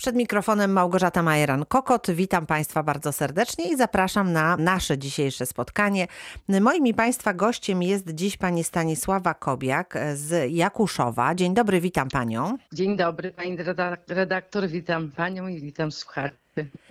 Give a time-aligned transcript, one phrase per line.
[0.00, 2.10] Przed mikrofonem Małgorzata Majeran-Kokot.
[2.14, 6.06] Witam Państwa bardzo serdecznie i zapraszam na nasze dzisiejsze spotkanie.
[6.48, 11.34] Moim i Państwa gościem jest dziś pani Stanisława Kobiak z Jakuszowa.
[11.34, 12.56] Dzień dobry, witam Panią.
[12.72, 13.56] Dzień dobry, pani
[14.08, 16.39] redaktor, witam Panią i witam słuchaczy.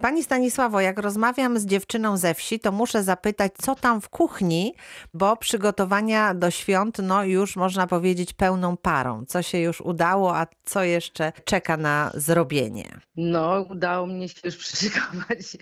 [0.01, 4.73] Pani Stanisławo, jak rozmawiam z dziewczyną ze wsi, to muszę zapytać, co tam w kuchni,
[5.13, 9.25] bo przygotowania do świąt, no już można powiedzieć pełną parą.
[9.27, 12.99] Co się już udało, a co jeszcze czeka na zrobienie?
[13.15, 15.57] No, udało mnie się już przyszykować.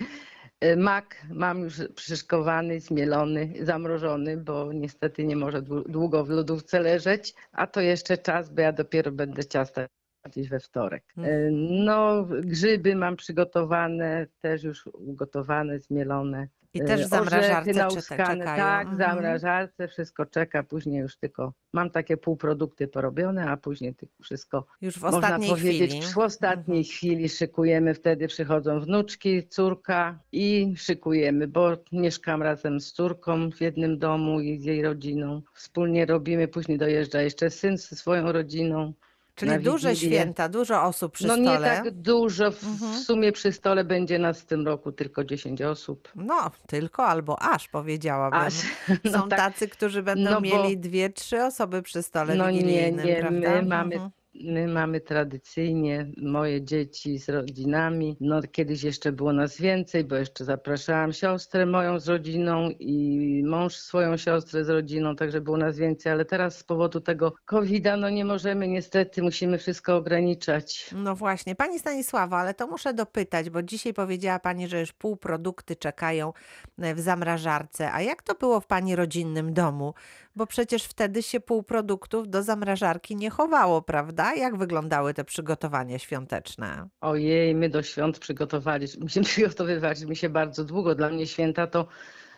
[0.60, 7.34] E, mak mam już przyszyskowany, zmielony, zamrożony, bo niestety nie może długo w lodówce leżeć,
[7.52, 9.88] a to jeszcze czas, bo ja dopiero będę ciasta
[10.28, 11.04] gdzieś we wtorek.
[11.18, 11.36] Mhm.
[11.36, 11.52] E,
[11.86, 16.48] No, grzyby mam przygotowane, też już ugotowane, zmielone.
[16.74, 18.46] I też w E, zamrażarce nauskane, czekają.
[18.58, 19.10] Tak, w Mhm.
[19.12, 24.96] zamrażarce wszystko czeka, później już tylko mam takie półprodukty porobione, a później tylko wszystko Już
[25.00, 26.14] w można powiedzieć chwili.
[26.14, 33.52] w ostatniej chwili szykujemy, wtedy przychodzą wnuczki, córka i szykujemy, bo mieszkam razem z córką
[33.52, 35.42] w jednym domu i z jej rodziną.
[35.54, 38.94] Wspólnie robimy, później dojeżdża jeszcze syn ze swoją rodziną.
[39.38, 40.18] Czyli na duże Wigilię.
[40.18, 41.52] święta, dużo osób przy no stole.
[41.52, 42.94] nie tak dużo, w, Mhm.
[42.94, 46.12] w sumie przy stole będzie nas w tym roku tylko 10 osób.
[46.16, 48.40] No, tylko albo aż powiedziałabym.
[48.40, 48.54] Aż,
[48.88, 52.50] Są no tak, tacy, którzy będą No bo- mieli dwie, trzy osoby przy stole No
[52.52, 53.40] nie, nie, prawda?
[53.40, 54.12] my mamy Mhm.
[54.44, 58.18] My mamy tradycyjnie moje dzieci z rodzinami.
[58.20, 63.76] No kiedyś jeszcze było nas więcej, bo jeszcze zapraszałam siostrę moją z rodziną i mąż
[63.76, 68.10] swoją siostrę z rodziną, także było nas więcej, ale teraz z powodu tego COVID-a no
[68.10, 70.90] nie możemy niestety, musimy wszystko ograniczać.
[70.96, 71.56] No właśnie.
[71.56, 76.34] Pani Stanisława, ale to muszę dopytać, bo dzisiaj powiedziała Pani, że już półprodukty czekają
[76.80, 77.92] e, w zamrażarce.
[77.92, 79.94] A jak to było w Pani rodzinnym domu?
[80.36, 84.27] Bo przecież wtedy się półproduktów do zamrażarki nie chowało, prawda?
[84.36, 86.88] Jak wyglądały te przygotowania świąteczne?
[87.02, 90.96] Ojej, my do świąt przygotowaliśmy, się przygotowywaliśmy się bardzo długo.
[90.96, 91.88] Dla mnie święta to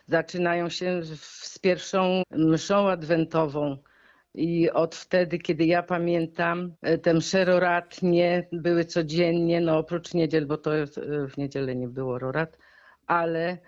[0.06, 3.76] zaczynają się w- z pierwszą mszą adwentową.
[4.34, 10.46] I od wtedy, kiedy ja pamiętam, e, te msze roratnie były codziennie, no oprócz niedziel,
[10.46, 12.58] bo to jest, e, w niedzielę nie było rorat,
[13.06, 13.58] ale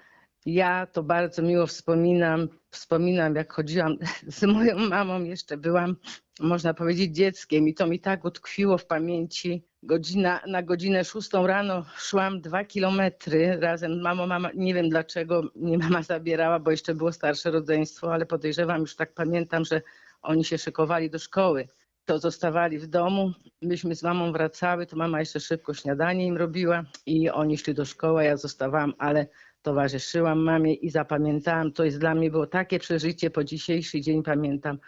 [0.47, 2.48] ja to bardzo miło wspominam.
[2.70, 3.97] Wspominam, jak chodziłam
[4.28, 5.97] z moją mamą, jeszcze byłam,
[6.41, 9.64] można powiedzieć, dzieckiem i to mi tak utkwiło w pamięci.
[9.82, 14.26] Godzina, na godzinę szóstą rano szłam dwa kilometry razem z mamą.
[14.26, 18.97] Mama, nie wiem dlaczego mnie mama zabierała, bo jeszcze było starsze rodzeństwo, ale podejrzewam, już
[18.97, 19.82] tak pamiętam, że
[20.22, 21.69] oni się szykowali do szkoły.
[22.04, 23.32] To zostawali w domu.
[23.62, 27.84] Myśmy z mamą wracały, to mama jeszcze szybko śniadanie im robiła i oni szli do
[27.84, 29.26] szkoły, ja zostawałam, ale
[29.62, 31.73] towarzyszyłam mamie i zapamiętałam.
[31.73, 34.78] To jest dla mnie było takie przeżycie po dzisiejszy dzień, pamiętam.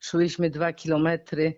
[0.00, 1.54] Szłyśmy dwa kilometry,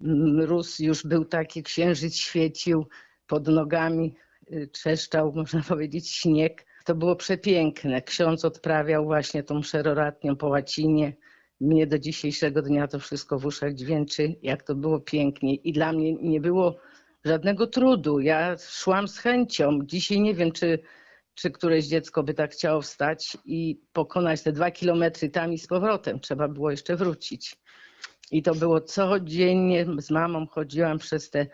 [0.00, 2.86] mróz już był taki, księżyc świecił
[3.26, 4.14] pod nogami,
[4.52, 6.66] y, trzeszczał, można powiedzieć, śnieg.
[6.84, 8.02] To było przepiękne.
[8.02, 11.16] Ksiądz odprawiał właśnie tą szeroratnią po łacinie.
[11.60, 15.54] Mnie do dzisiejszego dnia to wszystko w uszach dźwięczy, jak to było pięknie.
[15.54, 16.76] I dla mnie nie było
[17.24, 18.20] żadnego trudu.
[18.20, 19.78] Ja szłam z chęcią.
[19.84, 20.78] Dzisiaj nie wiem, czy,
[21.36, 25.66] czy któreś dziecko by tak chciało wstać i pokonać te dwa kilometry tam i z
[25.66, 26.20] powrotem.
[26.20, 27.56] Trzeba było jeszcze wrócić.
[28.30, 29.86] I to było codziennie.
[29.98, 31.46] Z mamą chodziłam przez te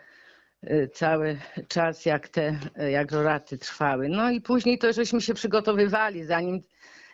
[0.63, 4.09] y, cały czas, jak te y, jak roraty trwały.
[4.09, 6.61] No i później to żeśmy się przygotowywali, zanim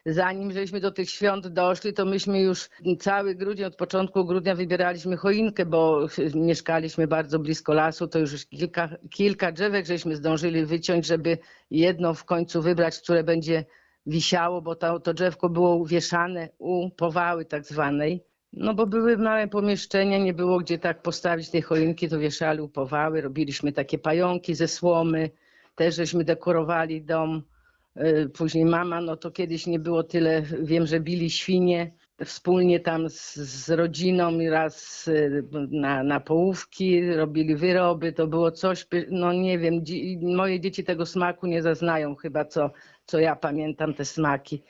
[0.06, 5.18] zanim żeśmy do tych świąt doszli, to myśmy już cały grudzień, od początku grudnia wybieraliśmy
[5.18, 11.38] choinkę, bo mieszkaliśmy bardzo blisko lasu, to już kilka, kilka drzewek żeśmy zdążyli wyciąć, żeby
[11.72, 13.66] jedno w końcu wybrać, które będzie
[14.06, 18.24] wisiało, bo to, to drzewko było uwieszane u powały tak zwanej.
[18.54, 22.70] No bo były małe pomieszczenia, nie było gdzie tak postawić tej choinki, to wieszali u
[22.70, 25.30] powały, robiliśmy takie pająki ze słomy,
[25.76, 27.44] też żeśmy dekorowali dom.
[27.98, 31.92] Y, Później mama, no to kiedyś nie było tyle, wiem, że bili świnie
[32.26, 38.52] wspólnie tam z, z rodziną i raz y, na, na połówki, robili wyroby, to było
[38.52, 42.72] coś, no nie wiem, dzi- moje dzieci tego smaku nie zaznają chyba, co,
[43.06, 44.64] co ja pamiętam, te smaki.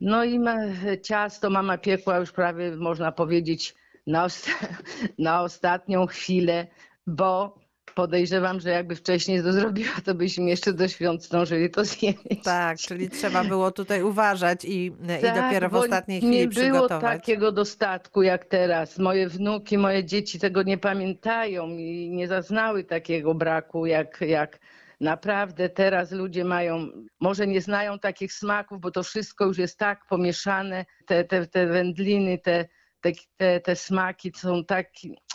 [0.00, 0.56] No i ma,
[1.02, 3.74] ciasto mama piekła już prawie, można powiedzieć,
[4.06, 4.66] na, osta-
[5.18, 6.66] na ostatnią chwilę,
[7.06, 7.61] bo
[7.94, 12.18] podejrzewam, że jakby wcześniej to zrobiła, to byśmy jeszcze do świąt zdążyli to zjeść.
[12.44, 14.92] Tak, czyli trzeba było tutaj uważać i, i
[15.22, 17.02] Tak, dopiero w ostatniej chwili nie było przygotować.
[17.02, 18.98] takiego dostatku jak teraz.
[18.98, 24.58] Moje wnuki, moje dzieci tego nie pamiętają i nie zaznały takiego braku jak, jak
[25.00, 26.88] naprawdę teraz ludzie mają,
[27.20, 31.66] może nie znają takich smaków, bo to wszystko już jest tak pomieszane, te, te, te
[31.66, 32.68] wędliny, te,
[33.02, 34.86] te, te, te smaki są tak,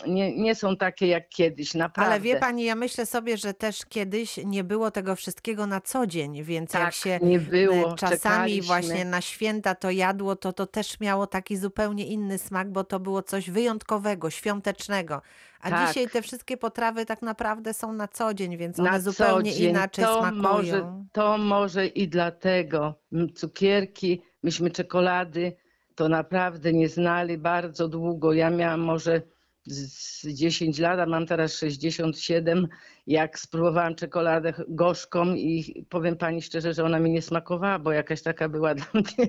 [0.06, 2.12] nie, nie są takie jak kiedyś, naprawdę.
[2.12, 6.06] Ale wie pani, ja myślę sobie, że też kiedyś nie było tego wszystkiego na co
[6.06, 8.66] dzień, więc jak Tak, się nie e, było, czasami czekaliśmy.
[8.66, 13.00] właśnie na święta to jadło, to to też miało taki zupełnie inny smak, bo to
[13.00, 15.22] było coś wyjątkowego, świątecznego.
[15.60, 15.88] A Tak.
[15.88, 20.18] dzisiaj te wszystkie potrawy tak naprawdę są na co dzień, więc one zupełnie inaczej to
[20.18, 20.42] smakują.
[20.42, 22.94] Może, to może i dlatego.
[23.34, 25.56] Cukierki, myśmy czekolady,
[25.98, 28.32] to naprawdę nie znali bardzo długo.
[28.32, 29.22] Ja miałam może
[29.66, 32.68] z z 10 lat, a mam teraz 67.
[33.06, 38.22] Jak spróbowałam czekoladę gorzką i powiem pani szczerze, że ona mi nie smakowała, bo jakaś
[38.22, 39.28] taka była dla mnie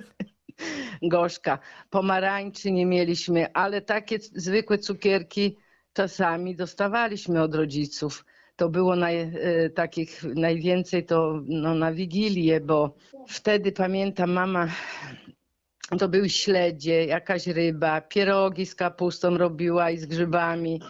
[1.02, 1.60] gorzka.
[1.90, 5.58] Pomarańczy nie mieliśmy, ale takie zwykłe cukierki
[5.94, 8.26] czasami dostawaliśmy od rodziców.
[8.56, 12.96] To było naj, e, takich najwięcej to no, na Wigilię, bo
[13.28, 14.68] wtedy pamiętam mama,
[15.98, 20.82] to były śledzie, jakaś ryba, pierogi z kapustą robiła i z grzybami,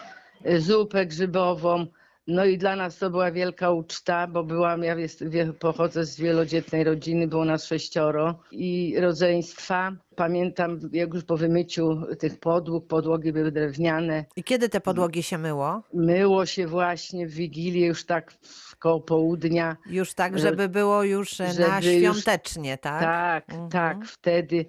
[0.46, 1.86] e, zupę grzybową.
[2.28, 5.24] No i dla nas to była wielka uczta, bo byłam, ja jest,
[5.60, 9.92] pochodzę z wielodzietnej rodziny, było nas sześcioro i rodzeństwa.
[10.16, 15.38] Pamiętam, jak już po wymyciu tych podłóg, podłogi były drewniane, I kiedy te podłogi się
[15.38, 15.82] myło?
[15.94, 18.34] myło się właśnie w Wigilię już tak
[18.80, 19.78] koło południa.
[19.86, 23.02] Już tak, Że- żeby było już e, na żeby już- świątecznie, tak?
[23.02, 23.70] Tak, Mhm.
[23.70, 24.06] tak.
[24.06, 24.66] Wtedy y,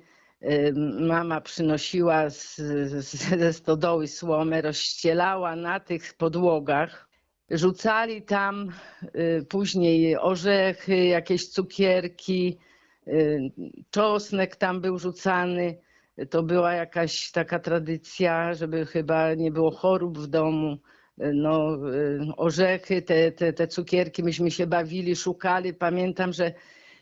[1.01, 7.09] mama przynosiła z, z, ze stodoły słomę, rozścielała na tych podłogach.
[7.51, 8.73] Rzucali tam
[9.15, 12.59] y, później orzechy, jakieś cukierki,
[13.09, 13.41] y,
[13.91, 15.79] czosnek tam był rzucany.
[16.31, 20.79] To była jakaś taka tradycja, żeby chyba nie było chorób w domu.
[21.23, 21.79] Y, No,
[22.37, 25.75] orzechy, te, te, te cukierki, myśmy się bawili, szukali.
[25.75, 26.53] Pamiętam, że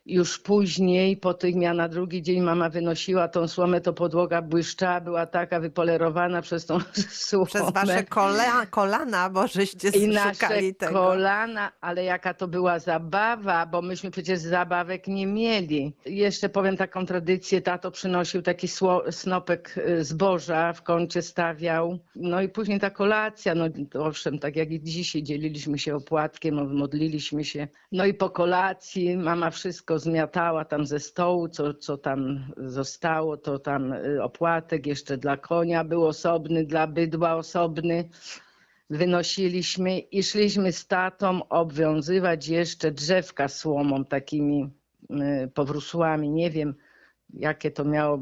[0.08, 5.00] już później, po tym ja na drugi dzień mama wynosiła tą słomę, to podłoga błyszczała,
[5.00, 6.78] była taka wypolerowana przez tą
[7.28, 7.46] słomę.
[7.46, 10.92] Przez wasze kola, kolana, bo żeście I nasze tego.
[10.92, 15.92] kolana, ale jaka to była zabawa, bo myśmy przecież zabawek nie mieli.
[16.06, 18.68] Jeszcze powiem taką tradycję, tato przynosił taki
[19.10, 21.98] snopek y, zboża, w kącie stawiał.
[22.16, 23.64] No i później ta kolacja, no
[23.94, 27.68] owszem, tak jak i dzisiaj dzieliliśmy się opłatkiem, modliliśmy się.
[27.92, 33.58] No i po kolacji mama wszystko zmiatała tam ze stołu, co, co tam zostało, to
[33.58, 38.08] tam y, opłatek jeszcze dla konia był osobny, dla bydła osobny
[38.90, 44.70] wynosiliśmy i szliśmy z tatą obwiązywać jeszcze drzewka słomą, takimi
[45.10, 46.30] y, powrósłami.
[46.30, 46.74] Nie wiem,
[47.34, 48.20] jakie to miało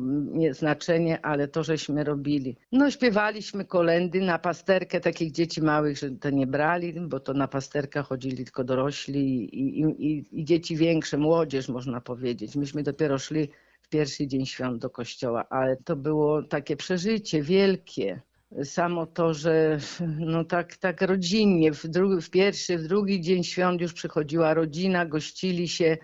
[0.50, 2.56] znaczenie, ale to żeśmy robili.
[2.72, 7.48] No śpiewaliśmy kolendy na pasterkę takich dzieci małych, że to nie brali, bo to na
[7.48, 9.20] pasterkę chodzili tylko dorośli
[9.54, 12.56] i, i, i, i dzieci większe, młodzież można powiedzieć.
[12.56, 13.48] Myśmy dopiero szli
[13.82, 18.20] w pierwszy dzień świąt do kościoła, ale to było takie przeżycie wielkie
[18.64, 19.78] samo to, że
[20.18, 25.06] no tak, tak rodzinnie, w, drugi, w pierwszy, w drugi dzień świąt już przychodziła rodzina,
[25.06, 25.96] gościli się,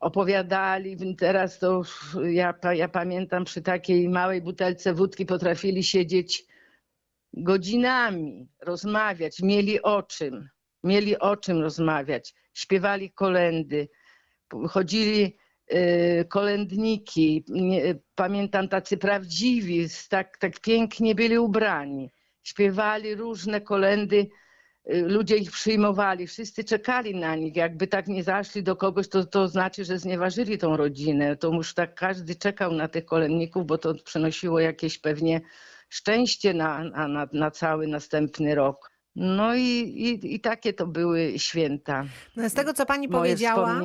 [0.00, 1.16] opowiadali.
[1.16, 1.82] Teraz to
[2.22, 6.44] ja, ja pamiętam przy takiej małej butelce wódki potrafili siedzieć
[7.32, 10.48] godzinami, rozmawiać, mieli o czym,
[10.84, 13.88] mieli o czym rozmawiać, śpiewali kolendy,
[14.68, 15.36] chodzili
[15.72, 17.44] y, kolędniki,
[18.14, 22.10] pamiętam tacy prawdziwi, tak, tak pięknie byli ubrani.
[22.42, 24.28] Śpiewali różne kolendy,
[24.92, 27.56] ludzie ich przyjmowali, wszyscy czekali na nich.
[27.56, 31.36] Jakby tak nie zaszli do kogoś, to, to znaczy, że znieważyli tą rodzinę.
[31.36, 35.40] To już tak każdy czekał na tych kolędników, bo to przynosiło jakieś pewnie
[35.88, 38.89] szczęście na, na, na cały następny rok.
[39.16, 42.04] No i, i, i takie to były święta.
[42.36, 43.80] No, z tego, co pani Moje powiedziała,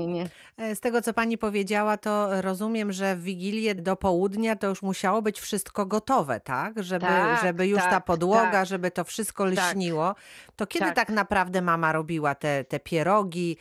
[0.58, 4.82] e, z tego, co pani powiedziała, to rozumiem, że w Wigilię do południa to już
[4.82, 6.84] musiało być wszystko gotowe, tak?
[6.84, 8.66] Żeby, Tak, żeby już ta tak, podłoga, tak.
[8.66, 9.54] żeby to wszystko Tak.
[9.54, 10.16] lśniło.
[10.56, 11.10] To kiedy tak, Tak.
[11.10, 13.58] naprawdę mama robiła te, te pierogi,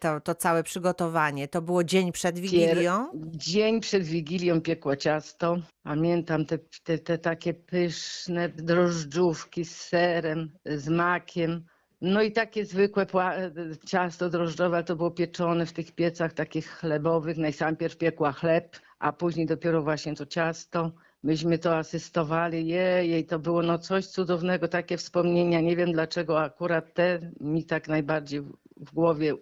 [0.00, 1.48] to, to całe przygotowanie?
[1.48, 3.08] To było dzień przed Wigilią?
[3.24, 5.56] Dzień przed Wigilią piekła ciasto.
[5.82, 11.64] Pamiętam te, te, te takie pyszne drożdżówki z serem, z makiem.
[12.00, 13.50] No i takie zwykłe pła-
[13.86, 17.36] ciasto drożdżowe, to było pieczone w tych piecach takich chlebowych.
[17.36, 20.92] Najpierw piekła chleb, a później dopiero właśnie to ciasto.
[21.22, 22.66] Myśmy to asystowali.
[22.66, 25.60] Jej, to było no coś cudownego, takie wspomnienia.
[25.60, 28.40] Nie wiem dlaczego akurat te mi tak najbardziej
[28.76, 29.34] w głowie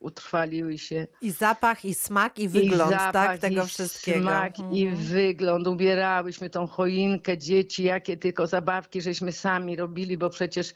[0.00, 1.06] utrwaliły się.
[1.20, 3.40] I zapach, i smak, i wygląd, I zapach, tak?
[3.40, 4.20] Tego i wszystkiego.
[4.28, 4.96] Smak, I Mhm.
[5.06, 5.66] wygląd.
[5.66, 10.74] Ubierałyśmy tą choinkę, dzieci, jakie tylko zabawki żeśmy sami robili, bo przecież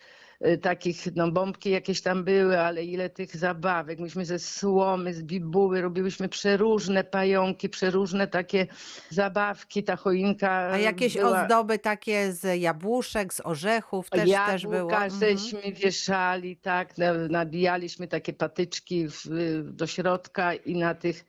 [0.62, 3.98] takich, no bombki jakieś tam były, ale ile tych zabawek.
[3.98, 8.66] Myśmy ze słomy, z bibuły robiłyśmy przeróżne pająki, przeróżne takie
[9.10, 11.42] zabawki, ta choinka A jakieś była...
[11.42, 14.74] ozdoby takie z jabłuszek, z orzechów też, też było?
[14.74, 15.20] Jabłka Mhm.
[15.38, 19.24] żeśmy wieszali, tak, na- nabijaliśmy takie patyczki w,
[19.64, 21.24] do środka i na tych,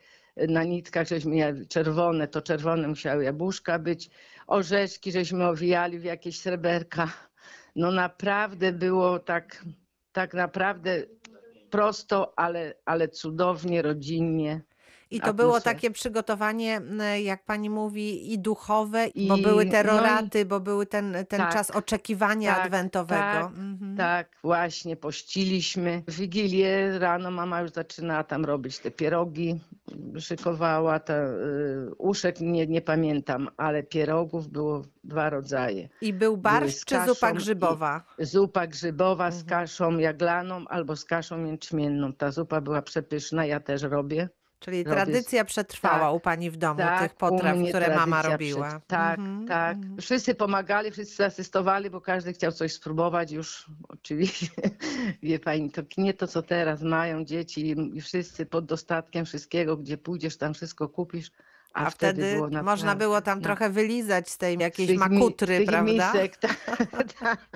[0.47, 4.09] na nitkach żeśmy czerwone, to czerwone musiały jabłuszka być,
[4.47, 7.09] orzeszki żeśmy owijali w jakieś sreberka.
[7.75, 9.65] No naprawdę było tak,
[10.11, 11.03] tak naprawdę
[11.69, 14.61] prosto, ale, ale cudownie, rodzinnie.
[15.11, 15.73] I to było atmosfera.
[15.75, 16.81] takie przygotowanie,
[17.23, 21.13] jak pani mówi, i duchowe, bo I- były no te i- roraty, bo były ten,
[21.29, 23.21] ten Tak, czas oczekiwania tak, adwentowego.
[23.21, 23.97] tak, Mhm.
[23.97, 26.03] Tak, właśnie, pościliśmy.
[26.07, 29.59] W Wigilię rano mama już zaczynała tam robić te pierogi,
[30.19, 35.89] szykowała, te, y, uszek nie, nie pamiętam, ale pierogów było dwa rodzaje.
[36.01, 38.03] I był barszcz z czy zupa i- grzybowa?
[38.19, 39.49] Zupa grzybowa z Mhm.
[39.49, 42.13] kaszą jaglaną albo z kaszą jęczmienną.
[42.13, 44.29] Ta zupa była przepyszna, ja też robię.
[44.65, 48.69] Czyli robię tradycja przetrwała tak, u pani w domu, Tak, tych potraw, które mama robiła.
[48.69, 49.77] przed- Tak, Mhm, tak.
[49.77, 49.97] mhm.
[50.01, 53.65] Wszyscy pomagali, wszyscy asystowali, bo każdy chciał coś spróbować już.
[53.89, 54.47] Oczywiście,
[55.23, 59.97] wie pani, to nie to, co teraz mają dzieci i wszyscy pod dostatkiem wszystkiego, gdzie
[59.97, 61.31] pójdziesz, tam wszystko kupisz.
[61.73, 63.43] A, A wtedy było można było tam no.
[63.43, 65.91] trochę wylizać z tej jakiejś makutry, prawda?
[66.13, 66.57] Misek, tak,
[67.19, 67.47] tak.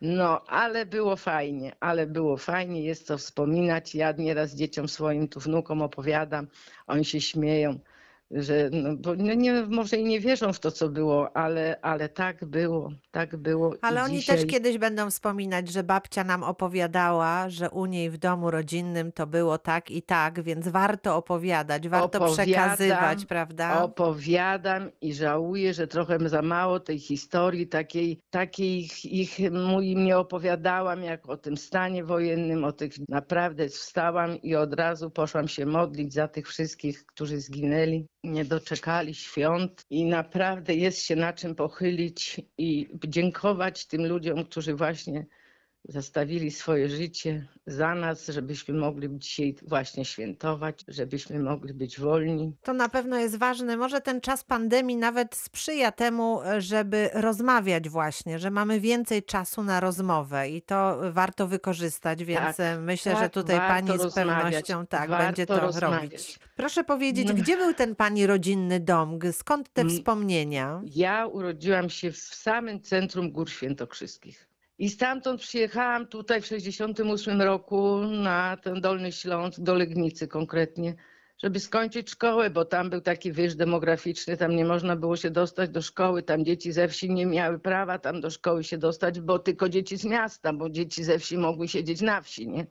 [0.00, 3.94] No, ale było fajnie, ale było fajnie, jest co wspominać.
[3.94, 6.46] Ja nieraz dzieciom swoim, tu wnukom opowiadam,
[6.86, 7.78] oni się śmieją,
[8.30, 12.08] że no, bo no nie, może i nie wierzą w to, co było, ale, ale
[12.08, 13.74] tak było, tak było.
[13.82, 14.36] Ale oni dzisiaj...
[14.36, 19.26] też kiedyś będą wspominać, że babcia nam opowiadała, że u niej w domu rodzinnym to
[19.26, 23.82] było tak i tak, więc warto opowiadać, warto Opowiadam, przekazywać, prawda?
[23.82, 30.04] Opowiadam i żałuję, że trochę za mało tej historii takiej, takiej ich, ich mu im
[30.04, 35.48] nie opowiadałam, jak o tym stanie wojennym, o tych naprawdę wstałam i od razu poszłam
[35.48, 41.32] się modlić za tych wszystkich, którzy zginęli, nie doczekali świąt i naprawdę jest się na
[41.32, 45.26] czym pochylić i dziękować tym ludziom, którzy właśnie
[45.88, 52.56] zastawili swoje życie za nas, żebyśmy mogli dzisiaj właśnie świętować, żebyśmy mogli być wolni.
[52.62, 53.76] To na pewno jest ważne.
[53.76, 59.80] Może ten czas pandemii nawet sprzyja temu, żeby rozmawiać właśnie, że mamy więcej czasu na
[59.80, 64.86] rozmowę i to warto wykorzystać, więc Tak, myślę, że tak, tutaj warto pani z pewnością
[64.86, 66.02] tak będzie to rozmawiać.
[66.02, 66.38] robić.
[66.56, 67.34] Proszę powiedzieć, No.
[67.34, 69.18] gdzie był ten pani rodzinny dom?
[69.32, 69.94] Skąd te Mm.
[69.96, 70.82] wspomnienia?
[70.84, 74.49] Ja urodziłam się w samym centrum Gór Świętokrzyskich.
[74.80, 80.94] I stamtąd przyjechałam tutaj w 68 roku na ten Dolny Śląsk, do Legnicy konkretnie,
[81.38, 85.70] żeby skończyć szkołę, bo tam był taki wyż demograficzny, tam nie można było się dostać
[85.70, 89.38] do szkoły, tam dzieci ze wsi nie miały prawa tam do szkoły się dostać, bo
[89.38, 92.66] tylko dzieci z miasta, bo dzieci ze wsi mogły siedzieć na wsi, nie?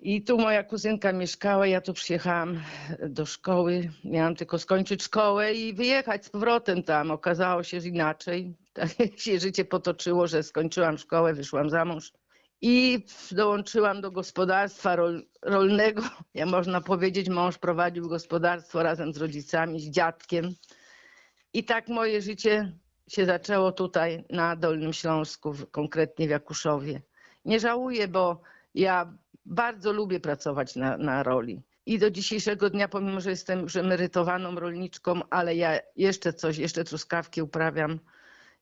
[0.00, 2.60] I tu moja kuzynka mieszkała, ja tu przyjechałam
[3.08, 7.10] do szkoły, miałam tylko skończyć szkołę i wyjechać z powrotem tam.
[7.10, 8.54] Okazało się, że inaczej.
[8.72, 12.12] Tak się życie potoczyło, że skończyłam szkołę, wyszłam za mąż
[12.60, 16.02] i dołączyłam do gospodarstwa rol, rolnego.
[16.34, 20.54] Ja można powiedzieć, mąż prowadził gospodarstwo razem z rodzicami, z dziadkiem.
[21.52, 22.72] I tak moje życie
[23.08, 27.02] się zaczęło tutaj na Dolnym Śląsku, konkretnie w Jakuszowie.
[27.44, 28.40] Nie żałuję, bo
[28.74, 29.14] ja
[29.48, 31.62] bardzo lubię pracować na, na roli.
[31.86, 36.84] I do dzisiejszego dnia, pomimo że jestem już emerytowaną rolniczką, ale ja jeszcze coś, jeszcze
[36.84, 37.98] truskawki uprawiam,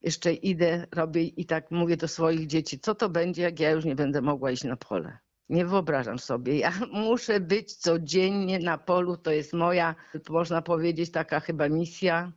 [0.03, 3.85] jeszcze idę, robię i tak mówię do swoich dzieci, co to będzie, jak ja już
[3.85, 5.19] nie będę mogła iść na pole.
[5.49, 6.59] Nie wyobrażam sobie.
[6.59, 9.17] Ja muszę być codziennie na polu.
[9.17, 9.95] To jest moja,
[10.29, 12.33] można powiedzieć, taka chyba misja.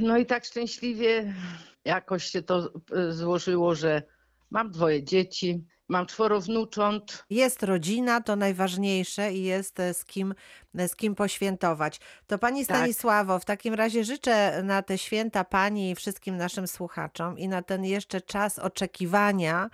[0.00, 1.34] No i tak szczęśliwie
[1.84, 4.02] jakoś się to e, złożyło, że
[4.50, 7.24] mam dwoje dzieci, mam czworo wnucząt.
[7.30, 10.34] Jest rodzina, to najważniejsze i jest e, z kim,
[10.74, 12.00] z kim poświętować.
[12.26, 12.76] To pani Tak.
[12.76, 17.62] Stanisławo, w takim razie życzę na te święta pani i wszystkim naszym słuchaczom i na
[17.62, 19.70] ten jeszcze czas oczekiwania,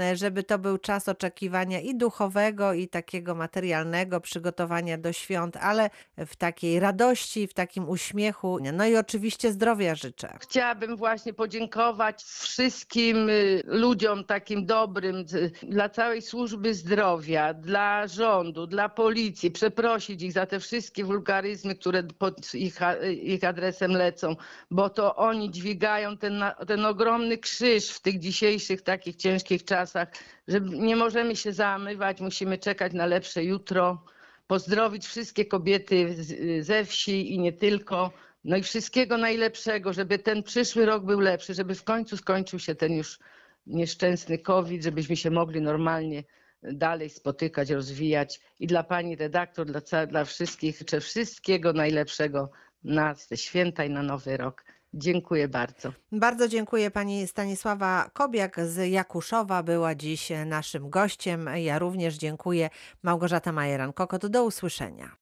[0.00, 5.90] e, żeby to był czas oczekiwania i duchowego, i takiego materialnego przygotowania do świąt, ale
[6.16, 8.58] w takiej radości, w takim uśmiechu.
[8.72, 10.38] No i oczywiście zdrowia życzę.
[10.40, 18.66] Chciałabym właśnie podziękować wszystkim y, ludziom takim dobrym, y, dla całej służby zdrowia, dla rządu,
[18.66, 22.78] dla policji, przeprosić ich za te wszystkie wulgaryzmy, które pod ich,
[23.22, 24.36] ich adresem lecą,
[24.70, 30.08] bo to oni dźwigają ten, ten ogromny krzyż w tych dzisiejszych takich ciężkich czasach,
[30.48, 34.04] że nie możemy się zamywać, musimy czekać na lepsze jutro.
[34.46, 36.16] Pozdrowić wszystkie kobiety
[36.60, 38.10] ze wsi i nie tylko.
[38.44, 42.74] No i wszystkiego najlepszego, żeby ten przyszły rok był lepszy, żeby w końcu skończył się
[42.74, 43.18] ten już
[43.66, 46.24] nieszczęsny COVID, żebyśmy się mogli normalnie
[46.62, 48.40] dalej spotykać, rozwijać.
[48.60, 52.50] I dla pani redaktor, dla, dla wszystkich życzę wszystkiego najlepszego
[52.84, 54.64] na te święta i na nowy rok.
[54.94, 55.92] Dziękuję bardzo.
[56.12, 61.50] Bardzo dziękuję pani Stanisława Kobiak z Jakuszowa była dziś naszym gościem.
[61.54, 62.70] Ja również dziękuję.
[63.02, 64.28] Małgorzata Majeran-Kokot.
[64.28, 65.16] Do usłyszenia.